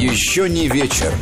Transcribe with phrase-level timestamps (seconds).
[0.00, 1.12] Еще не вечер.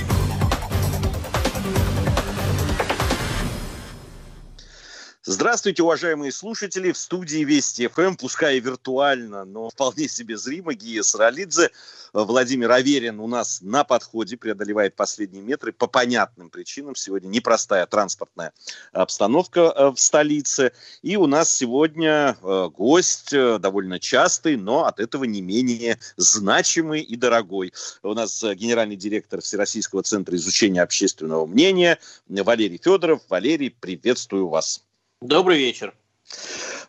[5.39, 6.91] Здравствуйте, уважаемые слушатели.
[6.91, 11.71] В студии Вести ФМ, пускай и виртуально, но вполне себе зримо, Гия Саралидзе.
[12.13, 16.97] Владимир Аверин у нас на подходе, преодолевает последние метры по понятным причинам.
[16.97, 18.53] Сегодня непростая транспортная
[18.91, 20.73] обстановка э, в столице.
[21.03, 27.03] И у нас сегодня э, гость э, довольно частый, но от этого не менее значимый
[27.03, 27.73] и дорогой.
[28.03, 33.23] У нас генеральный директор Всероссийского центра изучения общественного мнения Валерий Федоров.
[33.29, 34.83] Валерий, приветствую вас.
[35.21, 35.95] Добрый вечер.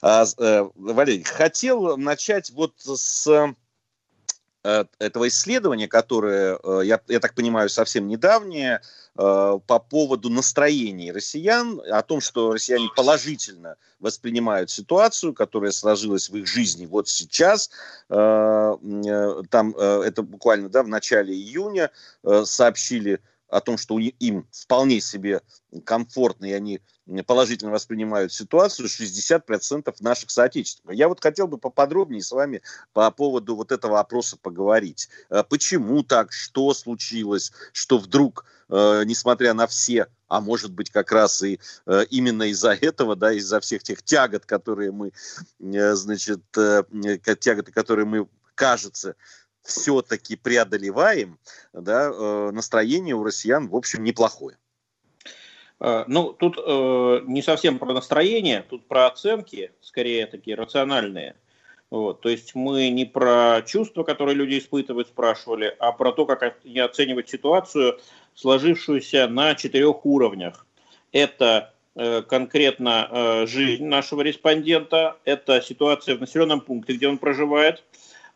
[0.04, 3.28] А, э, Валерий, хотел начать вот с
[4.64, 8.82] э, этого исследования, которое, э, я, я так понимаю, совсем недавнее,
[9.16, 16.48] по поводу настроений россиян, о том, что россияне положительно воспринимают ситуацию, которая сложилась в их
[16.48, 17.70] жизни вот сейчас.
[18.08, 21.92] Там это буквально да, в начале июня
[22.46, 23.20] сообщили
[23.50, 25.42] о том, что им вполне себе
[25.84, 26.80] комфортно, и они
[27.26, 30.96] положительно воспринимают ситуацию 60% наших соотечественников.
[30.96, 32.62] Я вот хотел бы поподробнее с вами
[32.94, 35.10] по поводу вот этого опроса поговорить.
[35.30, 36.32] Э, почему так?
[36.32, 37.52] Что случилось?
[37.74, 42.74] Что вдруг, э, несмотря на все а может быть как раз и э, именно из-за
[42.74, 45.12] этого, да, из-за всех тех тягот, которые мы,
[45.60, 49.16] значит, тяготы, которые мы, кажется,
[49.64, 51.40] все-таки преодолеваем,
[51.74, 54.60] да, настроение у россиян, в общем, неплохое.
[55.80, 61.36] Э, ну, тут э, не совсем про настроение, тут про оценки, скорее такие рациональные.
[61.90, 66.58] Вот, то есть мы не про чувства, которые люди испытывают, спрашивали, а про то, как
[66.64, 68.00] они оценивать ситуацию,
[68.36, 70.68] сложившуюся на четырех уровнях.
[71.12, 77.84] Это э, конкретно э, жизнь нашего респондента, это ситуация в населенном пункте, где он проживает,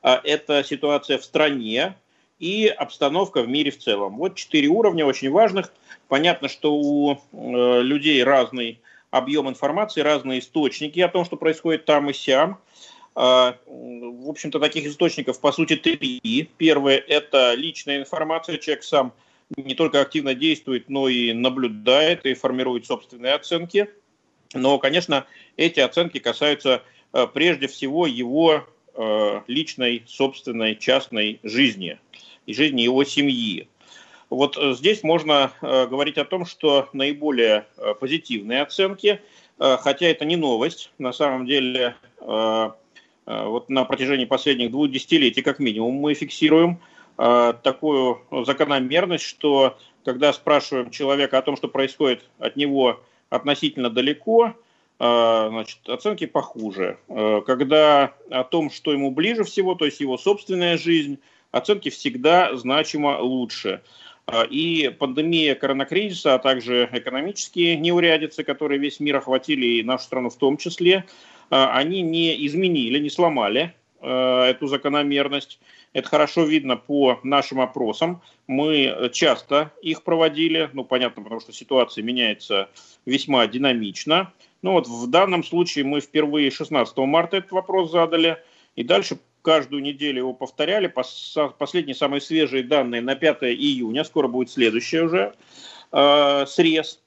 [0.02, 1.96] э, это ситуация в стране
[2.40, 4.18] и обстановка в мире в целом.
[4.18, 5.74] Вот четыре уровня очень важных–
[6.14, 12.10] Понятно, что у э, людей разный объем информации, разные источники о том, что происходит там
[12.12, 12.60] и сям.
[13.16, 16.50] А, в общем-то, таких источников, по сути, три.
[16.58, 18.60] Первое– это личная информация.
[18.60, 19.14] Человек сам
[19.56, 23.90] не только активно действует, но и наблюдает и формирует собственные оценки.
[24.54, 25.26] Но, конечно,
[25.58, 31.98] эти оценки касаются э, прежде всего его э, личной, собственной, частной жизни
[32.46, 33.68] и жизни его семьи.
[34.34, 39.22] Вот э, здесь можно э, говорить о том, что наиболее э, позитивные оценки,
[39.60, 45.94] хотя это не новость, на самом деле вот на протяжении последних двух десятилетий как минимум
[45.94, 46.80] мы фиксируем
[47.16, 53.00] такую закономерность, что когда спрашиваем человека о том, что происходит от него
[53.30, 54.56] относительно далеко,
[54.98, 56.98] значит, оценки похуже.
[57.08, 61.20] Когда о том, что ему ближе всего, то есть его собственная жизнь,
[61.54, 63.82] оценки всегда значимо лучше.
[64.26, 70.30] А, и пандемия коронакризиса, а также экономические неурядицы, которые весь мир охватили, и нашу страну
[70.30, 71.06] в том числе,
[71.50, 75.60] а, они не изменили, не сломали а, эту закономерность.
[75.94, 78.22] Это хорошо видно по нашим опросам.
[78.48, 82.70] Мы часто их проводили, ну, понятно, потому что ситуация меняется
[83.06, 84.34] весьма динамично.
[84.64, 88.38] Ну, вот в данном случае мы впервые 16 марта этот вопрос задали,
[88.76, 90.92] и дальше каждую неделю его повторяли.
[91.60, 95.36] Последние самые свежие данные на 5 июня, скоро будет следующий уже
[95.92, 97.00] э, срез.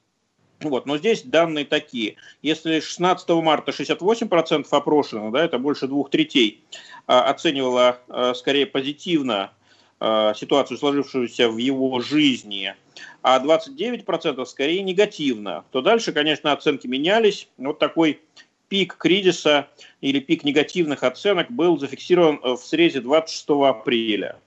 [0.60, 2.16] Вот, но здесь данные такие.
[2.42, 6.62] Если 16 марта 68% опрошенных, да, это больше двух третей,
[7.08, 9.52] э, оценивало э, скорее позитивно
[10.00, 12.74] э, ситуацию, сложившуюся в его жизни,
[13.22, 17.48] а 29% скорее негативно, то дальше, конечно, оценки менялись.
[17.58, 18.20] Вот такой
[18.68, 19.68] пик кризиса
[20.00, 24.38] или пик негативных оценок был зафиксирован э, в срезе 26 апреля.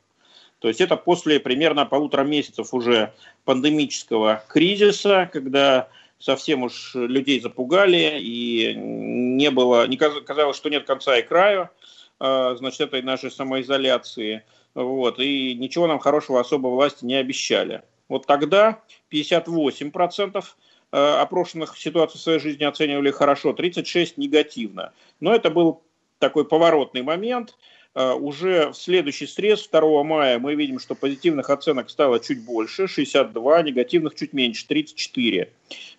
[0.60, 3.14] То есть это после примерно полутора месяцев уже
[3.46, 5.88] пандемического кризиса, когда
[6.18, 11.72] совсем уж людей запугали и не было, не казалось, что нет конца и края,
[12.20, 14.44] э, значит, этой нашей самоизоляции.
[14.76, 17.82] Вот, и ничего нам хорошего особо власти не обещали.
[18.08, 20.44] Вот тогда 58% Э,
[20.92, 24.94] опрошенных ситуацию в своей жизни оценивали хорошо, 36 негативно.
[25.20, 25.84] Но это был
[26.20, 27.56] такой поворотный момент.
[27.96, 32.88] Э, уже в следующий срез 2 мая мы видим, что позитивных оценок стало чуть больше,
[32.88, 35.52] 62, негативных чуть меньше, 34.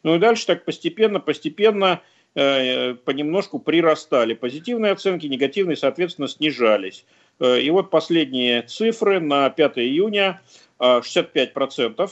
[0.03, 2.01] Ну и дальше так постепенно, постепенно
[2.35, 4.35] э, понемножку прирастали.
[4.35, 7.05] Позитивные оценки, негативные, соответственно, снижались.
[7.41, 10.43] И вот последние цифры на 5 июня
[10.79, 12.09] 65% Э,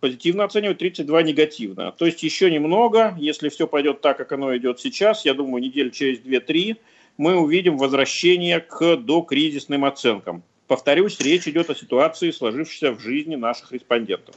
[0.00, 1.90] позитивно оценивают, 32 негативно.
[1.92, 5.90] То есть еще немного, если все пойдет так, как оно идет сейчас, я думаю, неделю
[5.90, 6.76] через 2-3,
[7.16, 10.44] мы увидим возвращение к докризисным оценкам.
[10.66, 14.36] Повторюсь, речь идет о ситуации, сложившейся в жизни наших респондентов.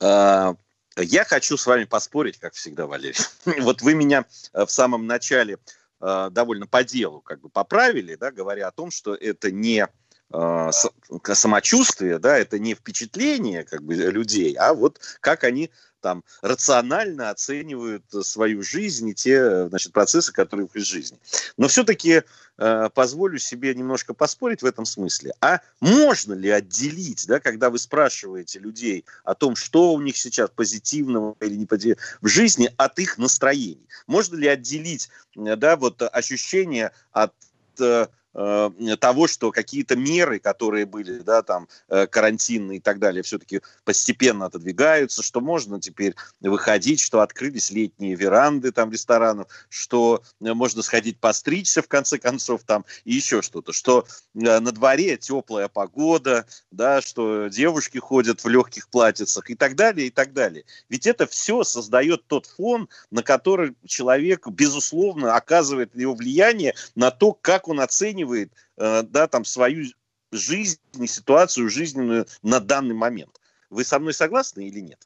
[0.00, 0.54] А,
[0.96, 3.16] я хочу с вами поспорить, как всегда, Валерий.
[3.62, 5.58] Вот вы меня в самом начале
[6.00, 9.86] а, довольно по делу как бы поправили, да, говоря о том, что это не
[10.32, 15.70] самочувствие, да, это не впечатление как бы людей, а вот как они
[16.04, 21.18] там рационально оценивают свою жизнь и те значит, процессы, которые в их жизни.
[21.56, 22.24] Но все-таки
[22.58, 25.32] э, позволю себе немножко поспорить в этом смысле.
[25.40, 30.50] А можно ли отделить, да, когда вы спрашиваете людей о том, что у них сейчас
[30.50, 31.66] позитивного или не
[32.20, 33.88] в жизни, от их настроений?
[34.06, 37.32] Можно ли отделить да, вот, ощущение от
[37.80, 43.22] э, Э, того, что какие-то меры, которые были, да, там, э, карантинные и так далее,
[43.22, 50.52] все-таки постепенно отодвигаются, что можно теперь выходить, что открылись летние веранды там ресторанов, что э,
[50.52, 54.04] можно сходить постричься, в конце концов, там, и еще что-то, что
[54.34, 60.10] на дворе теплая погода, да, что девушки ходят в легких платьицах и так далее, и
[60.10, 60.64] так далее.
[60.88, 67.32] Ведь это все создает тот фон, на который человек, безусловно, оказывает его влияние на то,
[67.32, 69.84] как он оценивает оценивает э, да, там, свою
[70.32, 73.40] жизнь ситуацию жизненную на данный момент.
[73.70, 74.98] Вы со мной согласны или нет?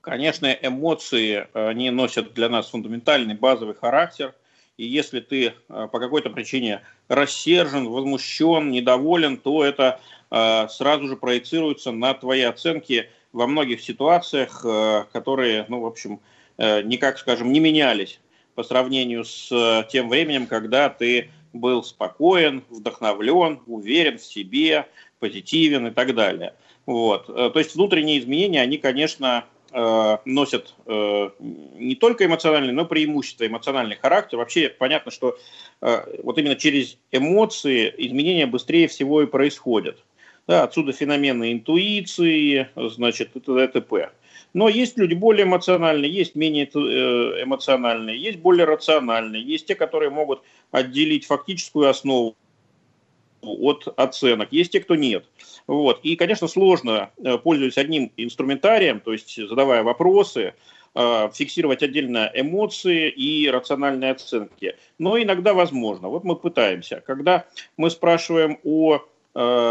[0.00, 4.34] Конечно, эмоции, они носят для нас фундаментальный базовый характер.
[4.76, 10.00] И если ты э, по какой-то причине рассержен, возмущен, недоволен, то это
[10.30, 14.64] э, сразу же проецируется на твои оценки во многих ситуациях,
[15.12, 16.18] которые, ну, в общем,
[16.56, 18.20] никак, скажем, не менялись
[18.54, 24.86] по сравнению с тем временем, когда ты был спокоен, вдохновлен, уверен в себе,
[25.18, 26.54] позитивен и так далее.
[26.86, 27.28] Вот.
[27.28, 33.46] Э, то есть внутренние изменения, они, конечно, э, носят э, не только эмоциональный, но преимущество
[33.46, 34.38] эмоциональный характер.
[34.38, 35.38] Вообще понятно, что
[35.80, 40.02] вот именно через эмоции изменения быстрее всего и происходят.
[40.48, 43.68] Да, отсюда феномены интуиции, значит, и т.д.
[43.68, 44.10] т.п.
[44.54, 50.42] Но есть люди более эмоциональные, есть менее эмоциональные, есть более рациональные, есть те, которые могут
[50.70, 52.36] отделить фактическую основу
[53.40, 54.48] от оценок.
[54.52, 55.24] Есть те, кто нет.
[55.66, 56.00] Вот.
[56.02, 60.54] И, конечно, сложно, э, пользуясь одним инструментарием, то есть задавая вопросы,
[60.94, 64.76] э, фиксировать отдельно эмоции и рациональные оценки.
[64.98, 66.08] Но иногда возможно.
[66.08, 67.02] Вот мы пытаемся.
[67.06, 69.04] Когда мы спрашиваем о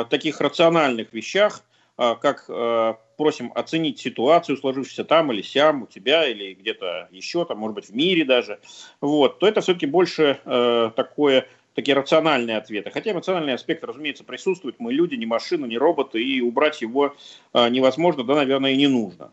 [0.10, 1.62] таких рациональных вещах,
[1.98, 2.46] как
[3.18, 7.90] просим оценить ситуацию, сложившуюся там или сям, у тебя или где-то еще, там, может быть,
[7.90, 8.60] в мире даже,
[9.02, 12.90] вот, то это все-таки больше э, такое такие рациональные ответы.
[12.90, 14.80] Хотя эмоциональный аспект, разумеется, присутствует.
[14.80, 17.16] Мы люди, не машины, не роботы, и убрать его
[17.54, 19.32] э, невозможно, да, наверное, и не нужно.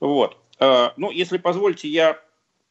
[0.00, 0.38] Вот.
[0.58, 2.18] Э, ну, если позволите, я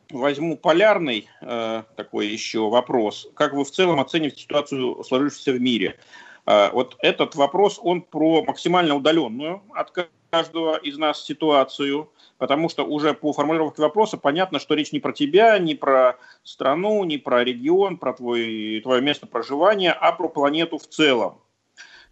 [0.09, 3.27] возьму полярный э, такой еще вопрос.
[3.35, 5.97] Как вы в целом оцениваете ситуацию, сложившуюся в мире?
[6.45, 9.91] Э, вот этот вопрос, он про максимально удаленную от
[10.35, 15.13] каждого из нас ситуацию, потому что уже по формулировке вопроса понятно, что речь не про
[15.13, 20.77] тебя, не про страну, не про регион, про твой, твое место проживания, а про планету
[20.77, 21.37] в целом.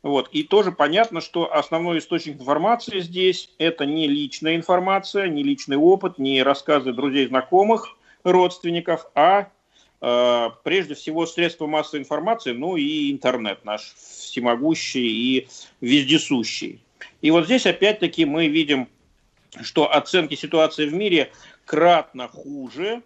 [0.03, 0.29] Вот.
[0.31, 6.17] И тоже понятно, что основной источник информации здесь– это не личная информация, не личный опыт,
[6.17, 9.49] не рассказы друзей, знакомых, родственников, а
[9.99, 15.47] э, прежде всего средства массовой информации, ну и интернет наш всемогущий и
[15.81, 16.79] вездесущий.
[17.21, 18.87] И вот здесь опять-таки мы видим,
[19.61, 21.31] что оценки ситуации в мире
[21.65, 23.01] кратно хуже,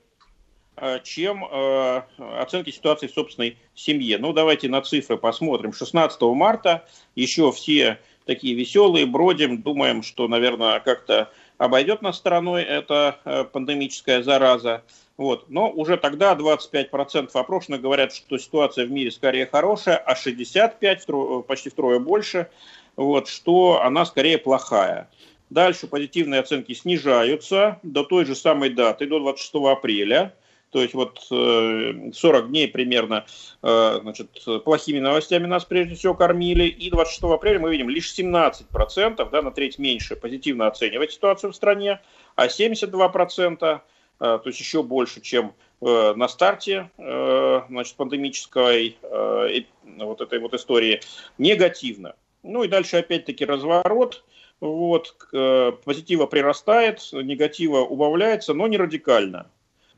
[0.78, 4.18] э, чем э, оценки ситуации в собственной семье.
[4.18, 5.74] Ну, давайте на цифры посмотрим.
[5.74, 13.20] 16 марта еще все такие веселые, бродим, думаем, что, наверное, как-то обойдет нас стороной эта
[13.26, 14.84] э, пандемическая зараза.
[15.18, 15.50] Вот.
[15.50, 21.70] Но уже тогда 25% опрошенных говорят, что ситуация в мире скорее хорошая, а 65%, почти
[21.70, 22.50] втрое больше,
[22.98, 25.10] вот, что она скорее плохая.
[25.50, 30.36] Дальше позитивные оценки снижаются до той же самой даты, до 26 апреля.
[30.72, 33.26] То есть вот 40 э, дней примерно
[33.64, 36.66] э, значит, плохими новостями нас прежде всего кормили.
[36.66, 41.56] И 26 апреля мы видим лишь 17%, да, на треть меньше позитивно оценивать ситуацию в
[41.56, 42.02] стране,
[42.36, 43.80] а 72%, э,
[44.20, 51.02] то есть еще больше, чем на старте значит, пандемической вот этой вот истории,
[51.38, 52.16] негативно.
[52.48, 54.24] Ну и дальше опять-таки разворот.
[54.60, 59.52] Вот, э, позитива прирастает, негатива убавляется, но не радикально.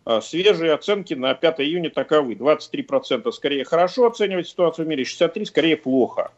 [0.03, 2.33] А свежие оценки на 5 июня таковы.
[2.33, 6.31] 23% скорее хорошо оценивать ситуацию в мире, 63% скорее плохо.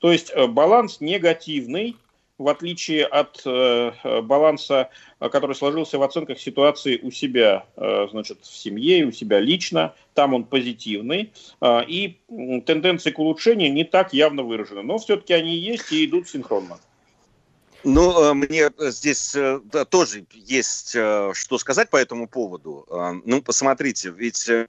[0.00, 1.96] То есть э, баланс негативный,
[2.38, 8.56] в отличие от э, баланса, который сложился в оценках ситуации у себя, э, значит, в
[8.56, 12.20] семье, у себя лично, там он позитивный, э, и
[12.66, 16.78] тенденции к улучшению не так явно выражены, но все-таки они есть и идут синхронно.
[17.84, 22.86] Ну, э, мне здесь э, да, тоже есть э, что сказать по этому поводу.
[23.24, 24.66] Ну, посмотрите, ведь Э,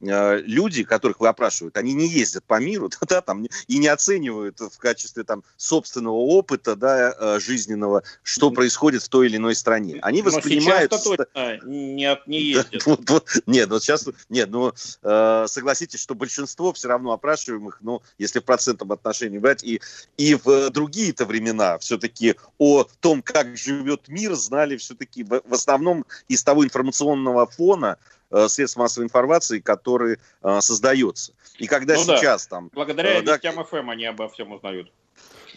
[0.00, 4.78] люди, которых вы опрашивают, они не ездят по миру, да, там, и не оценивают в
[4.78, 9.98] качестве там, собственного опыта да, э, жизненного, что происходит в той или иной стране.
[10.02, 10.92] Они воспринимают...
[10.92, 11.26] Но точно
[11.64, 12.84] не, не ездят.
[12.86, 14.06] Вот, вот, нет, вот сейчас...
[14.28, 14.72] Нет, ну,
[15.02, 19.80] э, согласитесь, что большинство все равно опрашиваемых, ну, если в процентном отношении брать, и,
[20.16, 26.04] и в другие-то времена все-таки о том, как живет мир, знали все-таки в, в основном
[26.28, 28.15] из того информационного фона, Э,
[28.48, 31.32] средств массовой информации, который э, создается.
[31.58, 32.56] И когда ну, сейчас да.
[32.56, 32.70] там...
[32.72, 34.92] Благодаря э, да, ФМ они обо всем узнают.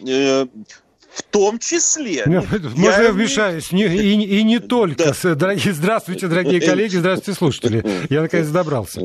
[0.06, 0.46] Э,
[1.12, 2.22] в том числе.
[2.26, 2.44] Нет,
[2.76, 3.72] можно я вмешаюсь?
[3.72, 5.12] Не, и, и не только.
[5.22, 5.34] Да.
[5.34, 7.84] Дорогие, здравствуйте, дорогие коллеги, здравствуйте, слушатели.
[8.08, 9.00] Я наконец добрался.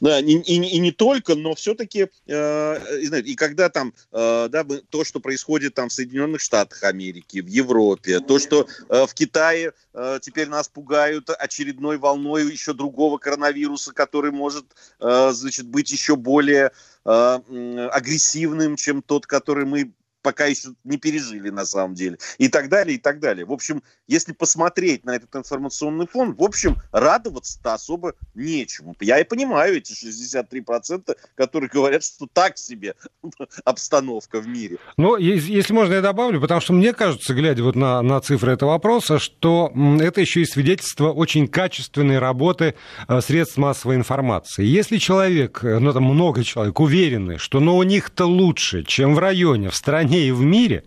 [0.00, 5.04] Да, и, и, и не только, но все-таки, э, и когда там, э, да, то,
[5.04, 10.18] что происходит там в Соединенных Штатах Америки, в Европе, то, что э, в Китае э,
[10.22, 14.64] теперь нас пугают очередной волной еще другого коронавируса, который может,
[15.00, 16.72] э, значит, быть еще более
[17.04, 19.92] э, агрессивным, чем тот, который мы
[20.28, 23.46] пока еще не пережили на самом деле, и так далее, и так далее.
[23.46, 28.94] В общем, если посмотреть на этот информационный фон, в общем, радоваться-то особо нечему.
[29.00, 32.94] Я и понимаю эти 63%, которые говорят, что так себе
[33.64, 34.76] обстановка в мире.
[34.98, 38.72] Ну, если можно, я добавлю, потому что мне кажется, глядя вот на, на цифры этого
[38.72, 42.74] вопроса, что это еще и свидетельство очень качественной работы
[43.08, 44.66] э, средств массовой информации.
[44.66, 49.18] Если человек, э, ну там много человек, уверены, что ну, у них-то лучше, чем в
[49.18, 50.84] районе, в стране, стране и в мире,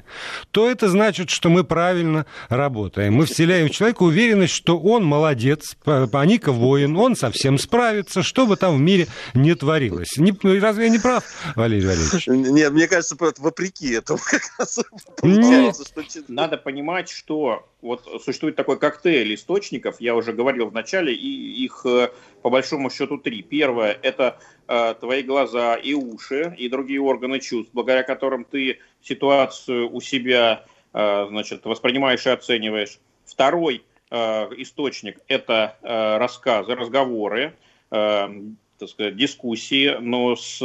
[0.51, 3.13] то это значит, что мы правильно работаем.
[3.13, 8.55] Мы вселяем в человека уверенность, что он молодец, паника воин, он совсем справится, что бы
[8.55, 10.17] там в мире не творилось.
[10.17, 11.23] Не, ну, разве я не прав,
[11.55, 12.27] Валерий Валерьевич?
[12.27, 14.79] Нет, мне кажется, вопреки этому как раз
[15.17, 16.23] получается, что...
[16.27, 21.85] Надо понимать, что вот существует такой коктейль источников, я уже говорил в начале, и их
[21.85, 22.11] э,
[22.41, 23.41] по большому счету три.
[23.41, 29.91] Первое– это э, твои глаза и уши, и другие органы чувств, благодаря которым ты ситуацию
[29.91, 33.00] у себя э, значит, воспринимаешь и оцениваешь.
[33.25, 34.17] Второй э,
[34.57, 37.55] источник– это э, рассказы, разговоры,
[37.89, 38.29] э,
[38.77, 40.57] так сказать, дискуссии, но с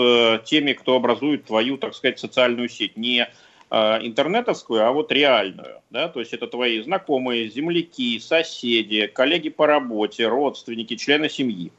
[0.46, 2.96] теми, кто образует твою, так сказать, социальную сеть.
[2.96, 3.30] Не Э,
[3.70, 5.80] интернетовскую, а вот реальную.
[5.90, 6.08] Да?
[6.08, 11.72] То есть это твои знакомые, земляки, соседи, коллеги по работе, родственники, члены семьи.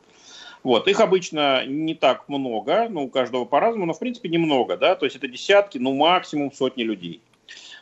[0.64, 0.88] Вот.
[0.88, 4.76] Их обычно не так много, ну, у каждого по-разному, но в принципе немного.
[4.76, 4.96] Да?
[4.96, 7.22] То есть это десятки, ну максимум сотни людей.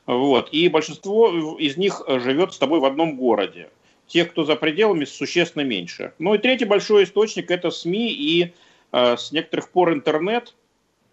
[0.05, 0.50] Вот.
[0.51, 3.69] И большинство из них живет с тобой в одном городе.
[4.07, 6.13] Тех, кто за пределами, существенно меньше.
[6.19, 8.53] Ну и третий большой источник– это СМИ и
[8.91, 10.53] э, с некоторых пор интернет–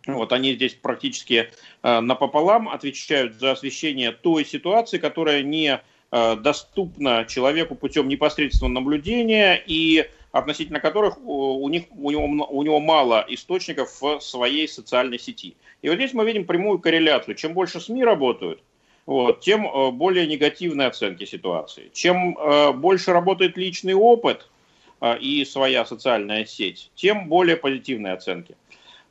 [0.06, 1.50] вот они здесь практически
[1.82, 5.80] э, напополам отвечают за освещение той ситуации, которая не
[6.10, 12.80] э, доступна человеку путем непосредственного наблюдения и относительно которых у, них, у, него, у него
[12.80, 15.56] мало источников в своей социальной сети.
[15.82, 17.34] И вот здесь мы видим прямую корреляцию.
[17.34, 18.62] Чем больше СМИ работают,
[19.04, 21.90] вот, тем э, более негативные оценки ситуации.
[21.92, 24.48] Чем э, больше работает личный опыт
[25.00, 28.56] э, и своя социальная сеть, тем более позитивные оценки.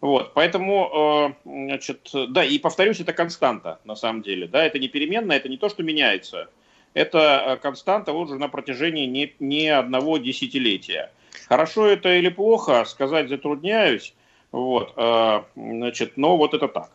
[0.02, 4.88] Вот, поэтому, э, значит, да, и повторюсь, это константа на самом деле, да, это не
[4.88, 6.50] переменная, это не то, что меняется,
[6.96, 11.12] это э, константа вот уже на протяжении не, не одного десятилетия.
[11.48, 14.16] Хорошо это или плохо, сказать затрудняюсь,
[14.52, 16.92] вот, э, значит, но вот это так.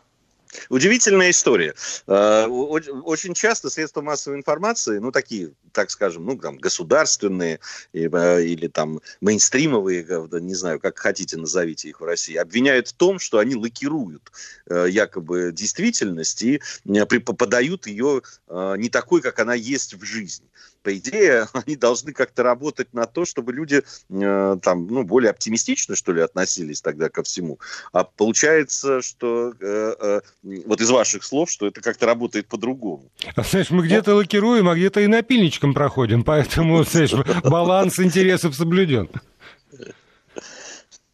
[0.69, 1.73] Удивительная история.
[2.07, 7.59] Э, очень часто средства массовой информации, ну, такие, так скажем, ну, там, государственные
[7.93, 10.05] э, или там мейнстримовые,
[10.39, 14.31] не знаю, как хотите назовите их в России, обвиняют в том, что они лакируют
[14.67, 20.47] э, якобы действительность и подают ее не такой, как она есть в жизни
[20.87, 25.97] по идее, они должны как-то работать на то, чтобы люди э, там, ну, более оптимистично,
[25.97, 27.59] что ли, относились тогда ко всему.
[27.91, 30.21] А получается, что э, э,
[30.65, 33.11] вот из ваших слов, что это как-то работает по-другому.
[33.35, 37.11] А, знаешь, мы где-то лакируем, а где-то и напильничком проходим, поэтому, знаешь,
[37.43, 39.09] баланс интересов соблюден.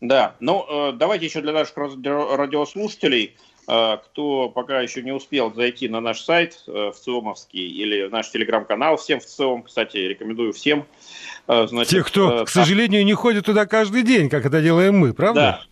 [0.02, 6.02] Да, ну э, давайте еще для наших радиослушателей кто пока еще не успел зайти на
[6.02, 10.86] наш сайт э, в ЦИОМовский или наш телеграм-канал, всем в ЦИОМ, кстати, рекомендую всем.
[11.48, 14.98] А, значит, Те, кто, э, к сожалению, не ходит туда каждый день, как это делаем
[14.98, 15.40] мы, правда?
[15.40, 15.64] Да,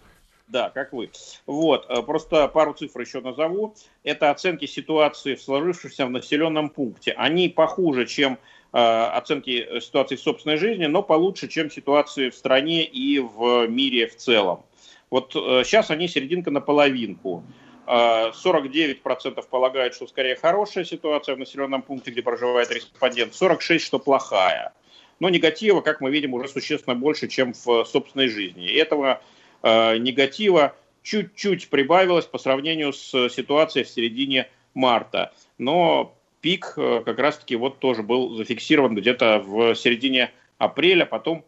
[0.52, 1.10] да, как вы.
[1.46, 3.74] Вот, э, просто пару цифр еще назову.
[4.04, 7.12] Это оценки ситуации в сложившемся в населенном пункте.
[7.12, 8.38] Они похуже, чем
[8.74, 14.08] э, оценки ситуации в собственной жизни, но получше, чем ситуации в стране и в мире
[14.08, 14.64] в целом.
[15.10, 17.44] Вот э, сейчас они серединка на половинку.
[17.88, 24.74] 49% полагают, что скорее хорошая ситуация в населенном пункте, где проживает респондент, 46% что плохая.
[25.20, 28.66] Но негатива, как мы видим, уже существенно больше, чем в собственной жизни.
[28.66, 29.22] И этого
[29.64, 35.34] Э, негатива чуть-чуть прибавилось по сравнению с ситуацией в середине марта.
[35.58, 41.46] Но пик э, как раз-таки вот тоже был зафиксирован где-то в середине апреля, потом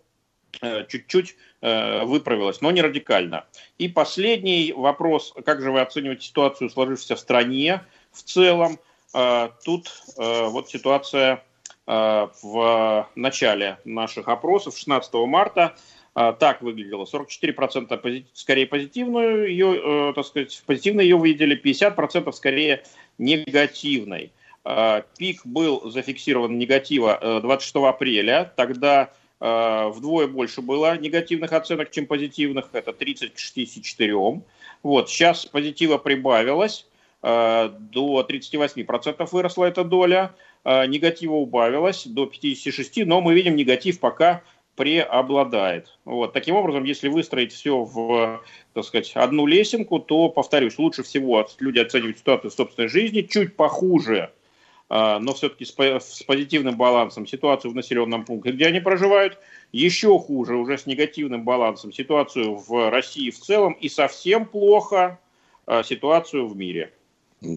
[0.62, 0.86] э,
[1.64, 3.46] чуть-чуть выправилось, но не радикально.
[3.78, 8.80] И последний вопрос, как же вы оцениваете ситуацию, сложившуюся в стране в целом?
[9.64, 11.44] Тут вот ситуация
[11.86, 15.76] в начале наших опросов, 16 марта,
[16.14, 17.06] так выглядело.
[17.06, 22.84] 44% пози- скорее позитивную ее, э, так сказать, позитивно ее увидели, 50% скорее
[23.18, 24.32] негативной.
[24.66, 29.08] Э, пик был зафиксирован негатива э, 26 апреля, тогда э,
[29.44, 34.42] вдвое больше было негативных оценок, чем позитивных, это 30 к 64.
[34.84, 36.86] Вот, сейчас позитива прибавилось,
[37.22, 40.34] э, до 38% выросла эта доля,
[40.64, 44.44] э, негатива убавилось до 56, но мы видим негатив пока
[44.76, 45.98] преобладает.
[46.04, 46.34] Вот.
[46.34, 48.42] Таким образом, если выстроить все в,
[48.74, 53.56] так сказать, одну лесенку, то, повторюсь, лучше всего люди оценивают ситуацию в собственной жизни, чуть
[53.56, 54.32] похуже,
[54.94, 59.40] но все-таки с позитивным балансом ситуацию в населенном пункте, где они проживают,
[59.72, 65.20] еще хуже, уже с негативным балансом ситуацию в России в целом и совсем плохо
[65.66, 66.94] а, ситуацию в мире.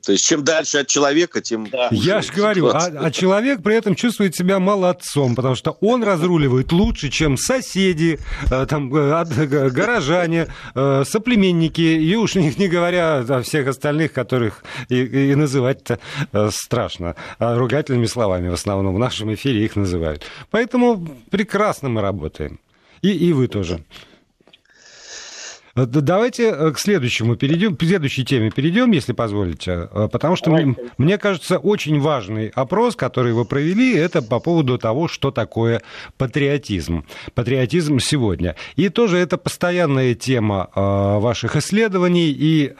[0.05, 1.69] То есть чем дальше от человека, тем...
[1.71, 1.89] Да.
[1.91, 6.73] Я же говорю, а, а человек при этом чувствует себя молодцом, потому что он разруливает
[6.73, 8.19] лучше, чем соседи,
[8.51, 9.25] э, там, э,
[9.71, 15.99] горожане, э, соплеменники, и уж не, не говоря о всех остальных, которых и, и называть-то
[16.51, 17.15] страшно.
[17.39, 20.25] А ругательными словами в основном в нашем эфире их называют.
[20.51, 22.59] Поэтому прекрасно мы работаем.
[23.03, 23.85] И, и вы тоже.
[25.77, 30.51] Э, давайте э, к следующему перейдем, к следующей теме перейдем, если позволите, э, потому что
[30.51, 35.83] мне, мне кажется, очень важный опрос, который вы провели, это по поводу того, что такое
[36.17, 37.05] патриотизм.
[37.35, 38.57] Патриотизм сегодня.
[38.77, 42.73] И тоже это постоянная тема ваших исследований и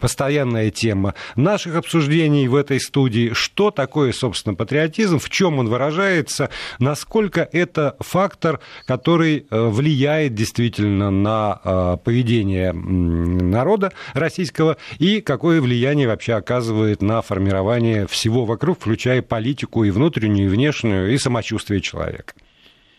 [0.00, 3.32] постоянная тема наших обсуждений в этой студии.
[3.32, 11.98] Что такое, собственно, патриотизм, в чем он выражается, насколько это фактор, который влияет действительно на
[12.04, 19.84] поведение поведение народа российского и какое влияние вообще оказывает на формирование всего вокруг, включая политику
[19.84, 22.34] и внутреннюю, и внешнюю, и самочувствие человека.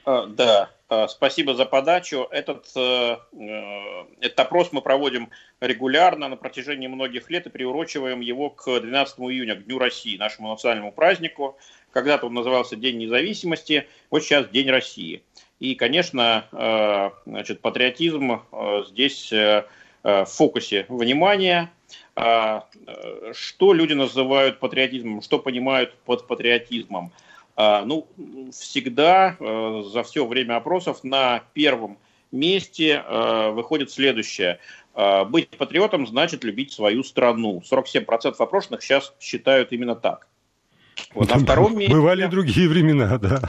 [0.05, 2.27] А, да, а, спасибо за подачу.
[2.31, 8.49] Этот, э, э, этот опрос мы проводим регулярно на протяжении многих лет и приурочиваем его
[8.49, 11.57] к 12 июня, к Дню России, нашему национальному празднику.
[11.91, 15.23] Когда-то он назывался День независимости, вот сейчас День России.
[15.59, 19.65] И, конечно, э, значит, патриотизм э, здесь э,
[20.03, 21.71] в фокусе внимания.
[22.15, 27.11] Что люди называют патриотизмом, что понимают под патриотизмом?
[27.57, 28.07] Ну,
[28.53, 31.97] всегда за все время опросов на первом
[32.31, 33.03] месте
[33.51, 34.59] выходит следующее.
[35.27, 37.61] Быть патриотом значит любить свою страну.
[37.69, 40.27] 47% опрошенных сейчас считают именно так.
[41.13, 41.93] Вот, на втором месте...
[41.93, 43.41] Бывали другие времена, да.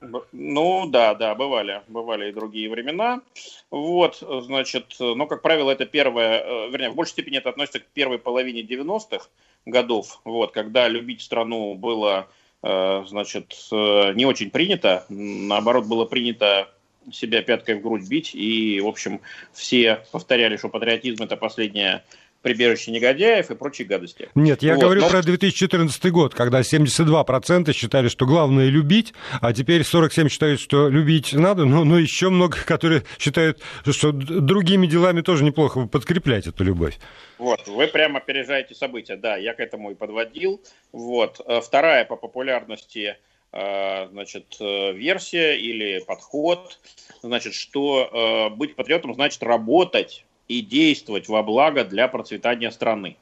[0.00, 3.22] Ну да, да, бывали, бывали и другие времена.
[3.70, 7.86] Вот, значит, но, как правило, это первое, э, вернее, в большей степени это относится к
[7.86, 9.26] первой половине 90-х
[9.64, 12.28] годов, вот, когда любить страну было,
[12.62, 16.68] э, значит, э, не очень принято, наоборот, было принято
[17.10, 19.20] себя пяткой в грудь бить, и, в общем,
[19.52, 22.04] все повторяли, что патриотизм– это последняя
[22.46, 24.28] прибежище негодяев и прочие гадости.
[24.36, 25.08] Нет, я вот, говорю но...
[25.08, 31.32] про 2014 год, когда 72% считали, что главное любить, а теперь 47% считают, что любить
[31.32, 36.98] надо, но, но еще много, которые считают, что другими делами тоже неплохо подкреплять эту любовь.
[37.38, 40.62] Вот, вы прямо опережаете события, да, я к этому и подводил.
[40.92, 43.16] Вот, э, вторая по популярности
[43.50, 46.78] э, значит, э, версия или подход,
[47.22, 53.16] значит, что быть патриотом значит работать и действовать во благо для процветания страны.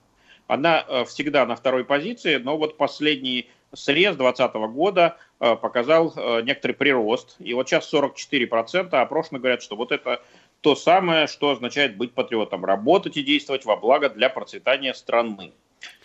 [0.47, 6.43] Она э, всегда на второй позиции, но вот последний срез 2020 года э, показал э,
[6.43, 7.37] некоторый прирост.
[7.39, 10.23] И вот сейчас 44% опрошенно говорят, что вот это
[10.61, 12.65] то самое, что означает быть патриотом.
[12.65, 15.53] Работать и действовать во благо для процветания страны.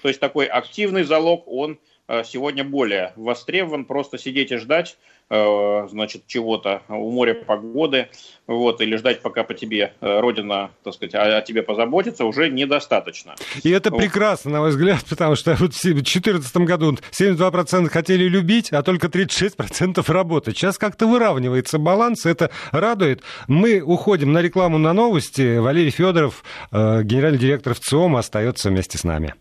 [0.01, 3.85] То есть такой активный залог, он э, сегодня более востребован.
[3.85, 4.97] Просто сидеть и ждать,
[5.29, 8.09] э, значит, чего-то у моря погоды,
[8.47, 13.35] вот, или ждать, пока по тебе Родина, так сказать, о, о тебе позаботится, уже недостаточно.
[13.63, 18.71] И это прекрасно, на мой взгляд, потому что вот в 2014 году 72% хотели любить,
[18.71, 20.57] а только 36% работать.
[20.57, 23.21] Сейчас как-то выравнивается баланс, это радует.
[23.47, 25.57] Мы уходим на рекламу на новости.
[25.57, 29.33] Валерий Федоров, генеральный директор ВЦИОМ, остается вместе с нами.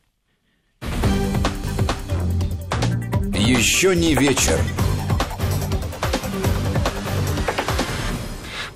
[3.49, 4.61] Еще не вечер.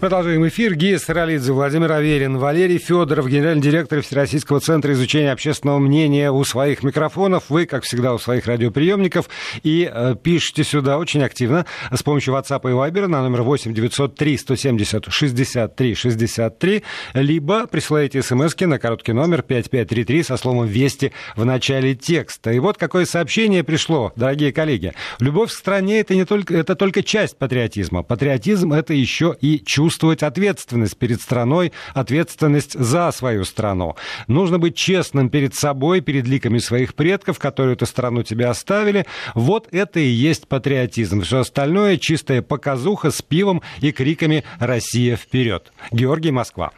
[0.03, 0.75] Продолжаем эфир.
[0.75, 6.83] Гия Саралидзе, Владимир Аверин, Валерий Федоров, генеральный директор Всероссийского центра изучения общественного мнения у своих
[6.83, 7.45] микрофонов.
[7.51, 9.29] Вы, как всегда, у своих радиоприемников.
[9.63, 14.39] И э, пишите сюда очень активно с помощью WhatsApp и Viber на номер 8 903
[14.39, 16.83] 170 63 63,
[17.15, 22.51] либо присылаете смс на короткий номер 5533 со словом «Вести» в начале текста.
[22.51, 24.95] И вот какое сообщение пришло, дорогие коллеги.
[25.21, 28.03] Любовь к стране это не только, это только часть патриотизма.
[28.03, 33.95] Патриотизм это еще и чувство чувствовать ответственность перед страной, ответственность за свою страну.
[34.27, 39.05] Нужно быть честным перед собой, перед ликами своих предков, которые эту страну тебе оставили.
[39.35, 41.21] Вот это и есть патриотизм.
[41.21, 45.71] Все остальное чистая показуха с пивом и криками «Россия вперед!».
[45.91, 46.73] Георгий Москва.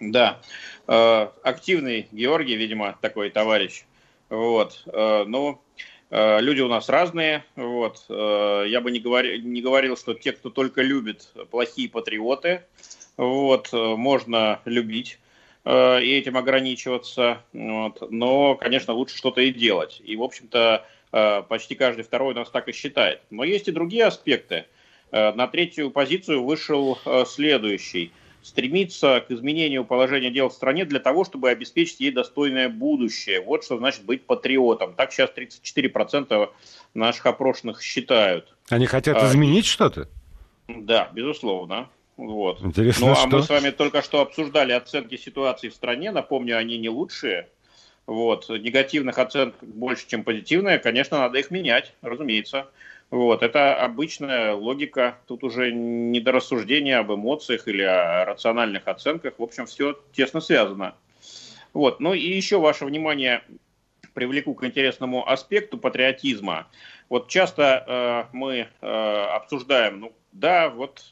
[0.00, 0.38] Да,
[0.86, 3.84] э, активный Георгий, видимо, такой товарищ.
[4.28, 5.62] Вот, э, ну,
[6.40, 7.44] люди у нас разные.
[7.56, 8.04] Вот.
[8.08, 12.62] Э, я бы не, говори, не говорил, что те, кто только любит, плохие патриоты.
[13.16, 13.70] Вот.
[13.72, 15.18] Э, можно любить
[15.66, 17.40] и этим ограничиваться.
[17.54, 18.10] Вот.
[18.10, 20.02] Но, конечно, лучше что-то и делать.
[20.04, 20.84] И, в общем-то,
[21.48, 23.22] почти каждый второй нас так и считает.
[23.30, 24.66] Но есть и другие аспекты.
[25.10, 28.12] На третью позицию вышел следующий–
[28.44, 33.40] стремиться к изменению положения дел в стране для того, чтобы обеспечить ей достойное будущее.
[33.40, 34.94] Вот что значит быть патриотом.
[34.94, 36.50] Так сейчас 34%
[36.92, 38.54] наших опрошенных считают.
[38.68, 40.08] Они хотят а, изменить что-то?
[40.68, 41.88] Да, безусловно.
[42.18, 42.62] Вот.
[42.62, 43.28] Интересно, ну, а что?
[43.28, 46.10] мы с вами только что обсуждали оценки ситуации в стране.
[46.10, 47.48] Напомню, они не лучшие.
[48.06, 48.50] Вот.
[48.50, 50.78] Негативных оценок больше, чем позитивные.
[50.78, 52.66] Конечно, надо их менять, разумеется.
[53.10, 59.34] Вот, это обычная логика, тут уже не до рассуждения об эмоциях или о рациональных оценках,
[59.38, 60.94] в общем, все тесно связано.
[61.72, 63.42] Вот, ну и еще ваше внимание
[64.14, 66.68] привлеку к интересному аспекту патриотизма.
[67.08, 71.02] Вот часто э, мы э, обсуждаем, ну да, вот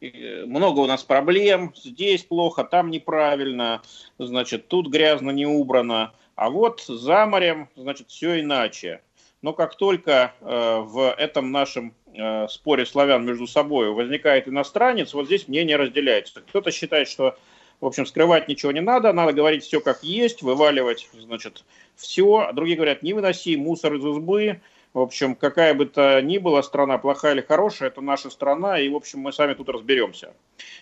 [0.00, 3.82] э, много у нас проблем, здесь плохо, там неправильно,
[4.18, 9.00] значит, тут грязно, не убрано, а вот за морем, значит, все иначе.
[9.42, 15.26] Но как только э, в этом нашем э, споре славян между собой возникает иностранец, вот
[15.26, 16.40] здесь мнение разделяется.
[16.40, 17.36] Кто-то считает, что,
[17.80, 22.46] в общем, скрывать ничего не надо, надо говорить все как есть, вываливать, значит, все.
[22.48, 24.60] А другие говорят, не выноси мусор из избы,
[24.96, 28.88] в общем, какая бы то ни была страна, плохая или хорошая, это наша страна, и,
[28.88, 30.32] в общем, мы сами тут разберемся.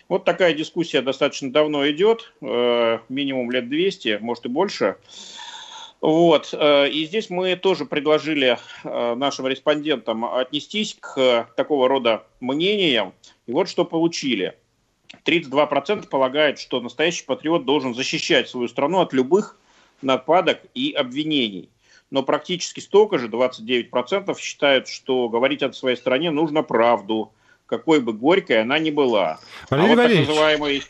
[0.07, 4.95] Вот такая дискуссия достаточно давно идет, э, минимум лет 200, может и больше.
[6.05, 6.53] Вот.
[6.53, 13.13] Э, и здесь мы тоже предложили э, нашим респондентам отнестись к такого рода мнениям.
[13.47, 14.55] И вот что получили.
[15.25, 19.57] 32% полагают, что настоящий патриот должен защищать свою страну от любых
[20.03, 21.69] нападок и обвинений.
[22.11, 27.31] Но практически столько же, 29%, считают, что говорить о своей стране нужно правду,
[27.65, 29.39] какой бы горькой она ни была.
[29.71, 30.83] Валерий а вот так называемый,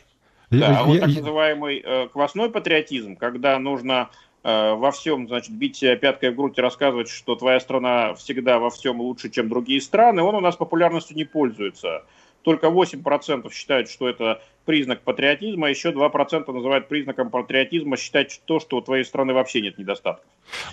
[0.50, 4.10] я, да, я, а вот так называемый э, квасной патриотизм, когда нужно
[4.42, 8.70] во всем, значит, бить себя пяткой в грудь и рассказывать, что твоя страна всегда во
[8.70, 12.04] всем лучше, чем другие страны, он у нас популярностью не пользуется.
[12.46, 18.76] Только 8% считают, что это признак патриотизма, еще 2% называют признаком патриотизма считать то, что
[18.76, 20.24] у твоей страны вообще нет недостатков.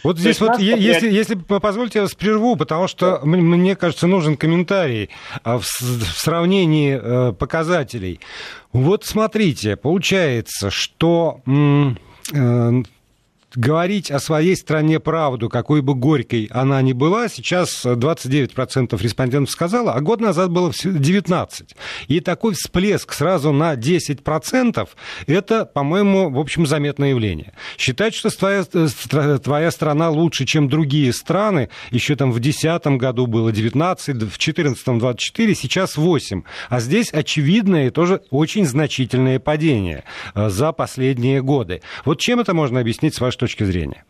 [0.04, 0.80] Вот здесь вот, патриот...
[0.80, 3.26] если, если позвольте, я вас прерву, потому что да.
[3.26, 5.10] мне кажется, нужен комментарий
[5.44, 8.20] а, в, в сравнении э, показателей.
[8.72, 11.42] Вот смотрите, получается, что
[12.34, 12.84] э,
[13.56, 19.94] говорить о своей стране правду, какой бы горькой она ни была, сейчас 29% респондентов сказала,
[19.94, 21.68] а год назад было 19%.
[22.08, 24.88] И такой всплеск сразу на 10%
[25.28, 27.54] это, по-моему, в общем, заметное явление.
[27.78, 33.52] Считать, что твоя, твоя страна лучше, чем другие страны, еще там в 2010 году было
[33.52, 36.44] 19, в 2014 24, сейчас 8.
[36.70, 40.04] А здесь очевидное и тоже очень значительное падение
[40.36, 41.82] э, за последние годы.
[42.06, 44.06] Вот чем это можно объяснить с вашей точки зрения?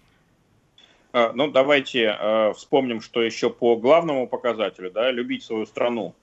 [1.11, 6.13] А, ну, давайте э, вспомним, что еще по главному показателю, да, любить свою страну.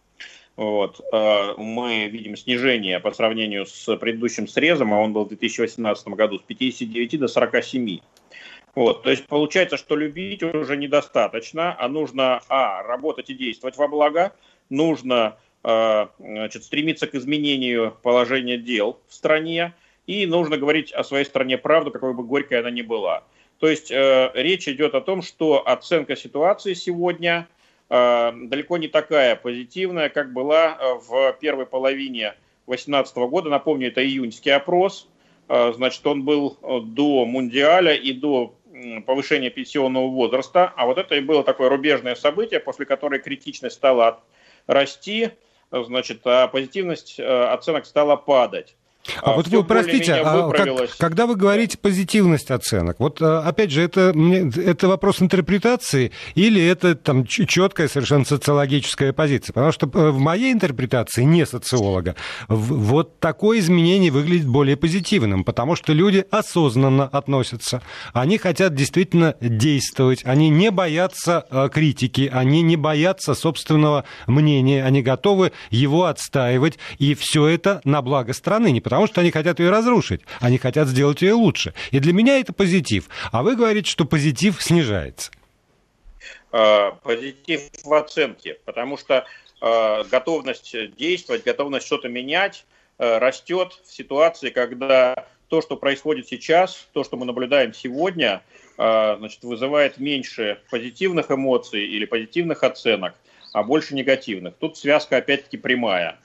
[0.54, 6.08] Вот, э, мы видим снижение по сравнению с предыдущим срезом, а он был в 2018
[6.08, 7.98] году с 59 до 47.
[8.76, 13.88] Вот, то есть получается, что любить уже недостаточно, а нужно, а, работать и действовать во
[13.88, 14.32] благо,
[14.68, 19.74] нужно значит, стремиться к изменению положения дел в стране,
[20.10, 23.22] и нужно говорить о своей стране правду, какой бы горькой она ни была.
[23.60, 27.46] То есть э, речь идет о том, что оценка ситуации сегодня
[27.88, 32.34] э, далеко не такая позитивная, как была э, в первой половине
[32.66, 33.50] 2018 года.
[33.50, 35.08] Напомню, это июньский опрос.
[35.48, 38.56] Э, значит, он был э, до Мундиаля и до
[39.06, 40.72] повышения пенсионного возраста.
[40.74, 44.24] А вот это и было такое рубежное событие, после которой критичность стала
[44.66, 45.30] расти,
[45.70, 48.74] значит, а позитивность э, оценок стала падать.
[49.22, 50.68] А, а вот вы, простите, а как,
[50.98, 54.14] когда вы говорите позитивность оценок, вот а, опять же, это,
[54.56, 59.52] это вопрос интерпретации или это там четкая совершенно социологическая позиция?
[59.52, 62.16] Потому что э, в моей интерпретации, не социолога,
[62.48, 70.22] вот такое изменение выглядит более позитивным, потому что люди осознанно относятся, они хотят действительно действовать,
[70.24, 77.14] они не боятся э, критики, они не боятся собственного мнения, они готовы его отстаивать, и
[77.14, 81.22] все это на благо страны, не потому что они хотят ее разрушить, они хотят сделать
[81.22, 81.74] ее лучше.
[81.90, 83.08] И для меня это позитив.
[83.32, 85.30] А вы говорите, что позитив снижается.
[86.52, 89.24] А, позитив в оценке, потому что
[89.60, 92.64] а, готовность действовать, готовность что-то менять
[92.98, 98.42] а, растет в ситуации, когда то, что происходит сейчас, то, что мы наблюдаем сегодня,
[98.76, 103.14] значит, вызывает меньше позитивных эмоций или позитивных оценок,
[103.52, 104.54] а больше негативных.
[104.60, 106.20] Тут связка опять-таки прямая.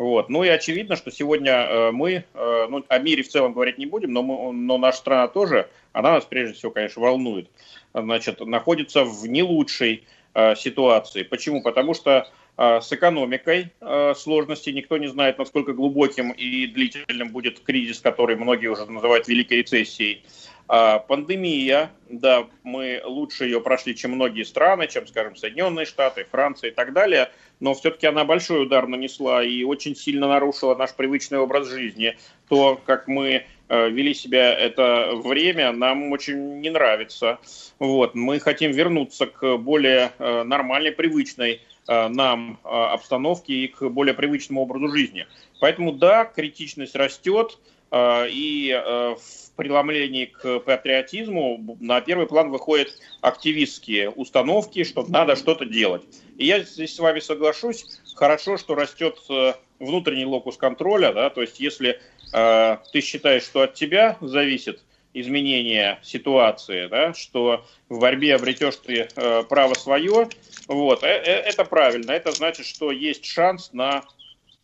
[0.00, 0.30] Вот.
[0.30, 3.84] Ну и очевидно, что сегодня э, мы, э, ну, о мире в целом говорить не
[3.84, 7.50] будем, но, мы, но наша страна тоже, она нас прежде всего, конечно, волнует,
[7.92, 11.22] значит, находится в не лучшей э, ситуации.
[11.22, 11.60] Почему?
[11.62, 13.70] Потому что с экономикой
[14.16, 19.58] сложности никто не знает, насколько глубоким и длительным будет кризис, который многие уже называют великой
[19.58, 20.22] рецессией.
[20.72, 26.70] А, пандемия, да, мы лучше ее прошли, чем многие страны, чем, скажем, Соединенные Штаты, Франция
[26.70, 31.38] и так далее, но все-таки она большой удар нанесла и очень сильно нарушила наш привычный
[31.38, 32.16] образ жизни.
[32.48, 37.40] То, как мы э, вели себя это время, нам очень не нравится.
[37.80, 38.14] Вот.
[38.14, 44.60] Мы хотим вернуться к более э, нормальной, привычной э, нам обстановке и к более привычному
[44.60, 45.26] образу жизни.
[45.58, 47.58] Поэтому да, критичность растет,
[47.92, 52.88] и в преломлении к патриотизму на первый план выходят
[53.20, 56.02] активистские установки, что надо что-то делать.
[56.38, 61.42] И я здесь с вами соглашусь, хорошо, что растет э, внутренний локус контроля, да, то
[61.42, 62.00] есть если
[62.32, 69.08] э, ты считаешь, что от тебя зависит изменение ситуации, да, что в борьбе обретешь ты
[69.14, 70.28] э, право свое,
[70.68, 74.04] вот, э, э, это правильно, это значит, что есть шанс на,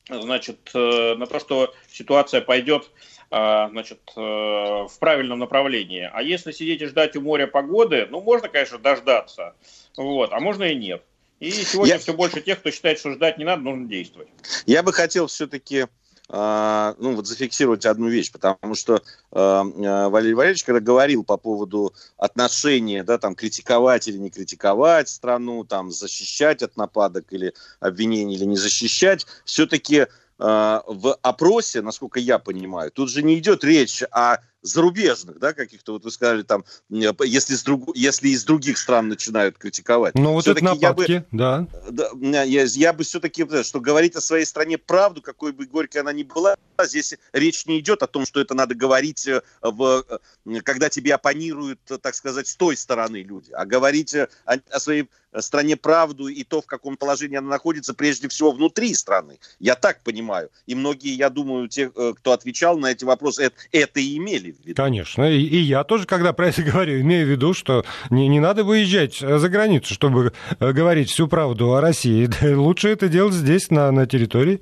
[0.09, 2.91] значит, э, на то, что ситуация пойдет
[3.31, 6.09] значит, э, в правильном направлении.
[6.13, 9.55] А если сидеть и ждать у моря погоды, ну, можно, конечно, дождаться,
[9.97, 11.03] вот, а можно и нет.
[11.41, 11.99] И сегодня Я...
[11.99, 14.29] все больше тех, кто считает, что ждать не надо, нужно действовать.
[14.65, 15.87] Я бы хотел все-таки
[16.29, 21.93] а, ну, вот зафиксировать одну вещь, потому что э, Валерий Валерьевич, когда говорил по поводу
[22.17, 28.45] отношения, да, там, критиковать или не критиковать страну, там, защищать от нападок или обвинений или
[28.45, 30.07] не защищать, все-таки Э,
[30.39, 36.05] в опросе, насколько я понимаю, тут же не идет речь о зарубежных, да, каких-то, вот
[36.05, 40.15] вы сказали, там, если, с друг, если из других стран начинают критиковать.
[40.15, 41.67] Ну, вот это нападки, я бы, да.
[41.91, 46.13] да я, я бы все-таки, что говорить о своей стране правду, какой бы горькой она
[46.13, 50.05] ни была, здесь речь не идет о том, что это надо говорить, э, в,
[50.45, 55.09] э, когда тебе оппонируют, так сказать, с той стороны люди, а говорить о, о своей
[55.41, 59.39] стране правду и то, в каком положении она находится, прежде всего внутри страны.
[59.59, 60.51] Я так понимаю.
[60.67, 64.56] И многие, я думаю, те, э, кто отвечал на эти вопросы, это, это и имели
[64.63, 64.77] в виду.
[64.77, 65.31] Конечно.
[65.31, 68.65] И, и я тоже, когда про это говорю, имею в виду, что не, не надо
[68.65, 72.29] выезжать за границу, чтобы э, говорить всю правду о России.
[72.55, 74.61] Лучше это делать здесь, на, на территории.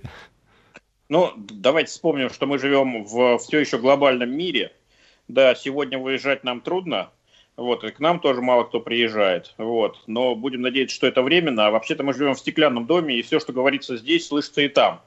[1.08, 4.72] Ну, давайте вспомним, что мы живем в все еще глобальном мире.
[5.28, 7.10] Да, сегодня выезжать нам трудно,
[7.56, 9.54] вот, и к нам тоже мало кто приезжает.
[9.58, 10.00] Вот.
[10.06, 11.66] Но будем надеяться, что это временно.
[11.66, 15.00] А вообще-то мы живем в стеклянном доме, и все, что говорится здесь, слышится и там.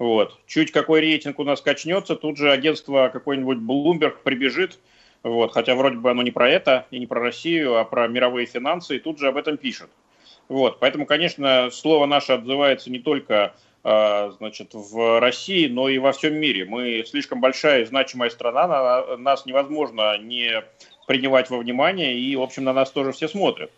[0.00, 0.38] Вот.
[0.46, 4.78] Чуть какой рейтинг у нас качнется, тут же агентство какой-нибудь Bloomberg прибежит,
[5.22, 8.46] вот, хотя вроде бы оно не про это и не про Россию, а про мировые
[8.46, 9.90] финансы, и тут же об этом пишет.
[10.48, 16.12] Вот, поэтому, конечно, слово наше отзывается не только а, значит, в России, но и во
[16.12, 16.64] всем мире.
[16.64, 20.64] Мы слишком большая и значимая страна, на нас невозможно не
[21.06, 23.70] принимать во внимание, и, в общем, на нас тоже все смотрят.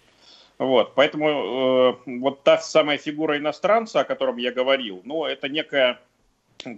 [0.59, 5.99] Вот, поэтому э, вот та самая фигура иностранца, о котором я говорил, ну, это некая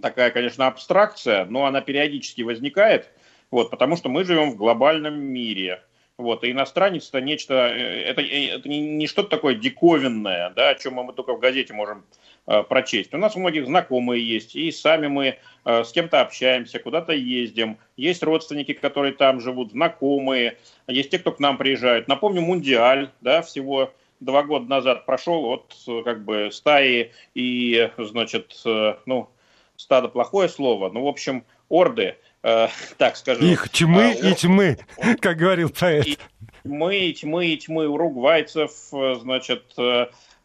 [0.01, 3.11] такая, конечно, абстракция, но она периодически возникает,
[3.51, 5.81] вот, потому что мы живем в глобальном мире.
[6.17, 10.93] Вот, и иностранец это нечто, это, это не, не что-то такое диковинное, да, о чем
[10.93, 12.05] мы только в газете можем
[12.47, 13.11] Э, прочесть.
[13.11, 17.79] У нас у многих знакомые есть, и сами мы э, с кем-то общаемся, куда-то ездим.
[17.97, 22.07] Есть родственники, которые там живут, знакомые, есть те, кто к нам приезжают.
[22.07, 28.93] Напомню, Мундиаль, да, всего два года назад прошел от как бы стаи и, значит, э,
[29.07, 29.27] ну,
[29.77, 33.45] стадо плохое слово, ну, в общем, орды, э, так скажем.
[33.45, 34.77] Их тьмы а, и тьмы,
[35.21, 36.07] как говорил поэт.
[36.07, 36.17] И
[36.63, 39.63] тьмы, и тьмы, и тьмы уругвайцев, значит,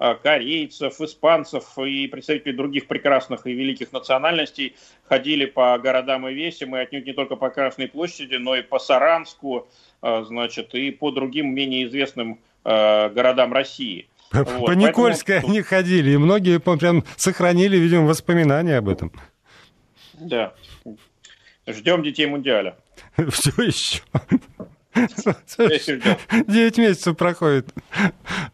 [0.02, 6.74] Э, корейцев, испанцев и представителей других прекрасных и великих национальностей ходили по городам и весям,
[6.74, 9.68] и отнюдь не только по Красной площади, но и по Саранску,
[10.00, 14.08] э, значит, и по другим менее известным э, городам России.
[14.30, 15.52] По вот, Никольской поэтому...
[15.52, 19.12] они ходили, и многие прям сохранили, видимо, воспоминания об этом.
[20.14, 20.54] Да.
[21.66, 22.76] Ждем детей Мундиаля.
[23.30, 24.02] Все еще.
[26.46, 27.68] Девять месяцев проходит,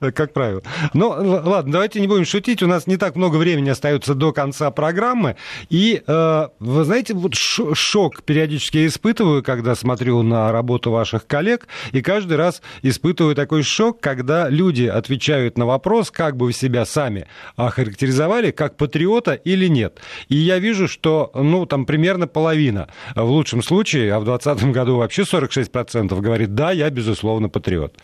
[0.01, 0.63] как правило.
[0.95, 2.63] Ну, ладно, давайте не будем шутить.
[2.63, 5.37] У нас не так много времени остается до конца программы.
[5.69, 11.67] И, э, вы знаете, вот шок периодически испытываю, когда смотрю на работу ваших коллег.
[11.93, 16.85] И каждый раз испытываю такой шок, когда люди отвечают на вопрос, как бы вы себя
[16.85, 20.01] сами охарактеризовали, как патриота или нет.
[20.29, 24.97] И я вижу, что, ну, там примерно половина в лучшем случае, а в 2020 году
[24.97, 27.95] вообще 46% говорит, да, я, безусловно, патриот.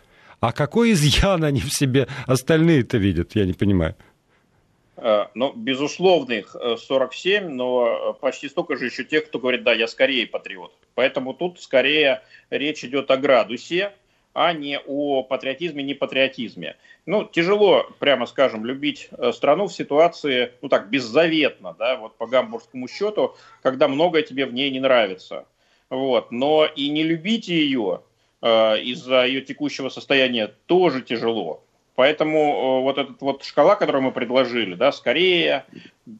[0.40, 3.94] А какой изъян они в себе остальные-то видят, я не понимаю.
[4.96, 10.26] Э, ну, безусловных 47, но почти столько же еще тех, кто говорит, да, я скорее
[10.26, 10.72] патриот.
[10.94, 13.92] Поэтому тут скорее речь идет о градусе,
[14.34, 16.76] а не о патриотизме, не патриотизме.
[17.04, 22.26] Ну, тяжело, прямо скажем, любить э, страну в ситуации, ну так, беззаветно, да, вот по
[22.26, 25.44] гамбургскому счету, когда многое тебе в ней не нравится.
[25.90, 26.32] Вот.
[26.32, 28.11] Но и не любить ее Э,
[28.42, 31.62] из-за ее текущего состояния тоже тяжело.
[31.94, 35.66] Поэтому э, вот эта вот шкала, которую мы предложили, да, скорее,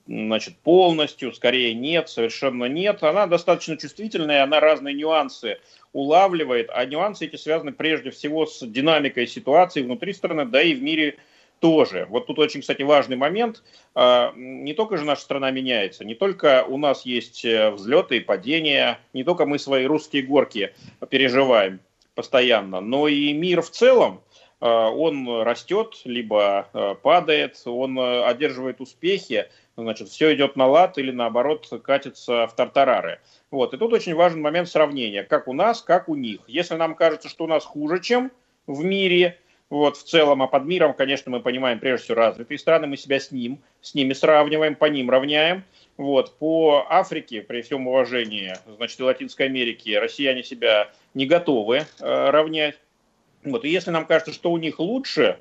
[0.06, 5.58] значит, полностью, скорее нет, совершенно нет, она достаточно чувствительная, она разные нюансы
[5.94, 10.82] улавливает, а нюансы эти связаны прежде всего с динамикой ситуации внутри страны, да и в
[10.82, 11.16] мире
[11.58, 12.06] тоже.
[12.10, 13.62] Вот тут очень, кстати, важный момент.
[13.94, 19.00] Э, не только же наша страна меняется, не только у нас есть взлеты и падения,
[19.14, 20.74] не только мы свои русские горки
[21.08, 21.80] переживаем
[22.14, 24.22] постоянно, но и мир в целом,
[24.60, 30.98] э, он растет, либо э, падает, он э, одерживает успехи, значит, все идет на лад
[30.98, 33.20] или наоборот катится в тартарары.
[33.50, 33.74] Вот.
[33.74, 36.40] И тут очень важен момент сравнения, как у нас, как у них.
[36.46, 38.30] Если нам кажется, что у нас хуже, чем
[38.66, 39.38] в мире,
[39.70, 43.18] вот, в целом, а под миром, конечно, мы понимаем прежде всего развитые страны, мы себя
[43.18, 45.64] с ним, с ними сравниваем, по ним равняем.
[45.96, 52.30] Вот, по Африке, при всем уважении, значит, и Латинской Америке, россияне себя не готовы э,
[52.30, 52.78] равнять.
[53.44, 55.38] Вот, и если нам кажется, что у них лучше,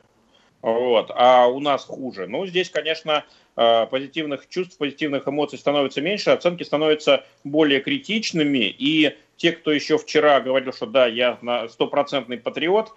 [0.61, 3.23] вот, а у нас хуже, ну, здесь, конечно,
[3.55, 9.97] э, позитивных чувств, позитивных эмоций становится меньше, оценки становятся более критичными, и те, кто еще
[9.97, 12.93] вчера говорил, что да, я стопроцентный патриот,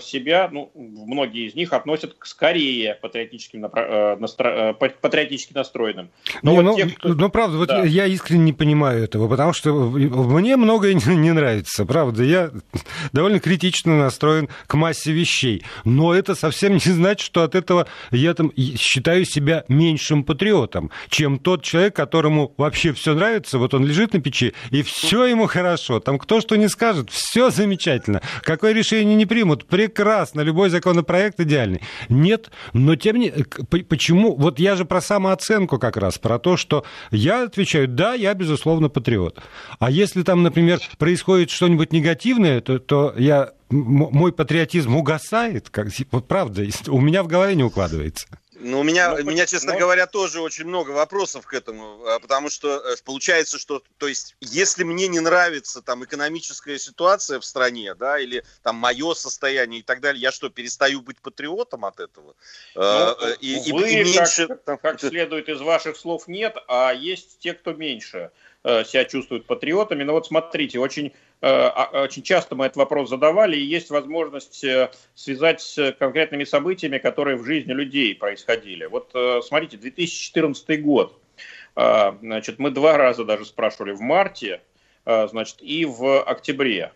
[0.00, 4.70] себя, ну, многие из них относят к скорее патриотическим, э, настро...
[4.70, 6.08] Э, патриотически настроенным.
[6.42, 7.08] Но не, вот ну, те, кто...
[7.10, 7.84] ну, правда, вот да.
[7.84, 12.22] я искренне не понимаю этого, потому что мне многое не нравится, правда.
[12.22, 12.50] Я
[13.12, 15.62] довольно критично настроен к массе вещей.
[15.84, 21.38] Но это совсем не значит, что от этого я там считаю себя меньшим патриотом, чем
[21.38, 26.00] тот человек, которому вообще все нравится, вот он лежит на печи, и все ему хорошо.
[26.00, 28.22] Там кто что не скажет, все замечательно.
[28.42, 31.80] Какое решение не примут, прекрасно, любой законопроект идеальный.
[32.08, 34.34] Нет, но тем не почему?
[34.36, 38.88] Вот я же про самооценку как раз, про то, что я отвечаю, да, я, безусловно,
[38.88, 39.40] патриот.
[39.78, 45.88] А если там, например, происходит что-нибудь негативное, то, то я мой патриотизм угасает, как,
[46.28, 48.28] правда, у меня в голове не укладывается.
[48.58, 49.78] Ну, у меня, ну, меня, честно но...
[49.78, 54.34] говоря, тоже очень много вопросов к этому, а, потому что э, получается, что, то есть,
[54.40, 59.82] если мне не нравится там экономическая ситуация в стране, да, или там мое состояние и
[59.82, 62.34] так далее, я что, перестаю быть патриотом от этого?
[62.74, 64.46] Ну, э, и, вы, и, и меньше...
[64.46, 68.30] как, как следует из ваших слов, нет, а есть те, кто меньше э,
[68.84, 70.02] себя чувствуют патриотами.
[70.02, 74.64] Но вот смотрите, очень Э, а, очень часто мы этот вопрос задавали, и есть возможность
[74.64, 78.86] э, связать с конкретными событиями, которые в жизни людей происходили.
[78.86, 81.20] Вот э, смотрите, 2014 год.
[81.74, 84.62] Значит, мы два раза даже спрашивали в марте,
[85.04, 86.92] значит, и в октябре.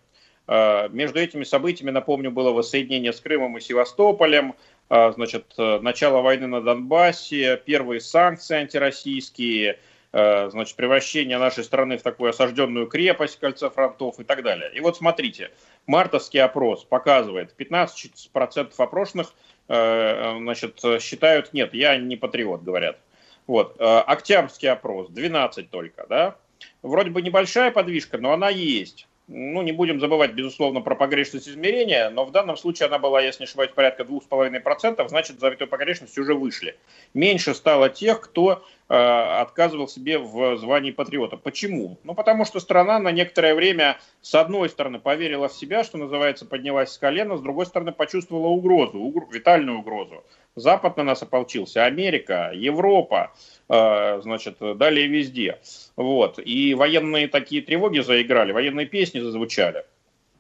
[0.49, 4.55] Между этими событиями, напомню, было воссоединение с Крымом и Севастополем,
[4.89, 9.79] значит, начало войны на Донбассе, первые санкции антироссийские–
[10.13, 14.71] значит, превращение нашей страны в такую осажденную крепость, кольца фронтов и так далее.
[14.75, 15.51] И вот смотрите,
[15.87, 19.33] мартовский опрос показывает, 15% опрошенных
[19.69, 22.99] значит, считают, нет, я не патриот, говорят.
[23.47, 26.37] Вот, октябрьский опрос, 12 только, да,
[26.83, 32.11] вроде бы небольшая подвижка, но она есть ну, не будем забывать, безусловно, про погрешность измерения,
[32.11, 36.25] но в данном случае она была, если не ошибаюсь, порядка 2,5%, значит, за этой погрешностью
[36.25, 36.77] уже вышли.
[37.15, 38.61] Меньше стало тех, кто э,
[38.93, 41.37] отказывал себе в звании патриота.
[41.37, 41.99] Почему?
[42.03, 46.45] Ну, потому что страна на некоторое время, с одной стороны, поверила в себя, что называется,
[46.45, 49.27] поднялась с колена, с другой стороны, почувствовала угрозу, угр...
[49.31, 50.25] витальную угрозу.
[50.57, 53.33] Запад на нас ополчился, Америка, Европа,
[53.69, 55.61] э, значит, далее везде.
[55.97, 56.41] Вот.
[56.45, 59.85] И военные такие тревоги заиграли, военные песни зазвучали.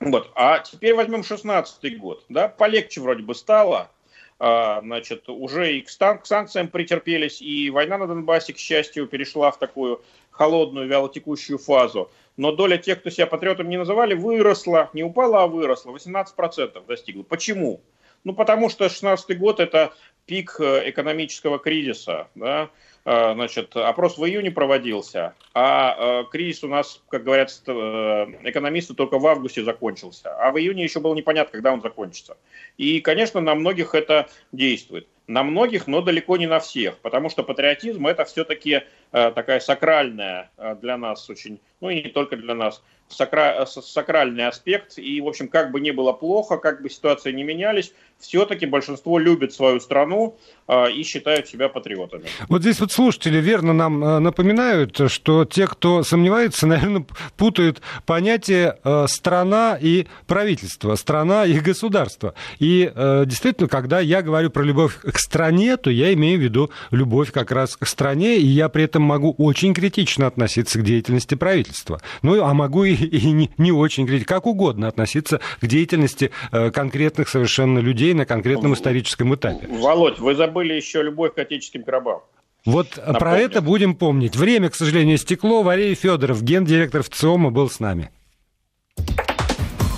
[0.01, 0.30] Вот.
[0.34, 2.24] А теперь возьмем 16 год.
[2.28, 2.48] Да?
[2.48, 3.90] Полегче вроде бы стало.
[4.43, 9.51] А, значит, уже и к, к санкциям претерпелись, и война на Донбассе, к счастью, перешла
[9.51, 12.11] в такую холодную, вялотекущую фазу.
[12.38, 14.88] Но доля тех, кто себя патриотом не называли, выросла.
[14.95, 15.91] Не упала, а выросла.
[15.91, 17.22] 18% достигла.
[17.22, 17.82] Почему?
[18.24, 19.93] Ну, потому что 16 год– это
[20.31, 22.28] пик э, экономического кризиса.
[22.37, 22.70] Да?
[23.05, 27.72] А, значит, опрос в июне проводился, а э, кризис у нас, как говорят э,
[28.45, 30.33] экономисты, только в августе закончился.
[30.39, 32.37] А в июне еще было непонятно, когда он закончится.
[32.76, 35.09] И, конечно, на многих это действует.
[35.26, 40.51] На многих, но далеко не на всех, потому что патриотизм это все-таки такая сакральная
[40.83, 43.64] для нас очень, ну и не только для нас, сакра...
[43.66, 44.99] сакральный аспект.
[44.99, 49.18] И, в общем, как бы ни было плохо, как бы ситуации не менялись, все-таки большинство
[49.18, 50.36] любит свою страну
[50.68, 52.24] э, и считают себя патриотами.
[52.48, 57.04] Вот здесь вот слушатели верно нам э, напоминают, что те, кто сомневается, наверное,
[57.36, 62.34] путают понятие э, страна и правительство, страна и государство.
[62.58, 66.70] И э, действительно, когда я говорю про любовь к стране, то я имею в виду
[66.90, 71.34] любовь как раз к стране, и я при этом могу очень критично относиться к деятельности
[71.34, 72.00] правительства.
[72.22, 76.70] Ну, а могу и, и не, не очень критично, как угодно относиться к деятельности э,
[76.70, 77.78] конкретных совершенно
[78.11, 79.66] людей на конкретном историческом этапе.
[79.68, 82.20] Володь, вы забыли еще любовь к отеческим гробам.
[82.66, 83.18] Вот Напомню.
[83.18, 84.36] про это будем помнить.
[84.36, 85.62] Время, к сожалению, стекло.
[85.62, 88.11] Валерий Федоров, гендиректор ВЦИОМа, был с нами.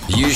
[0.09, 0.33] Еще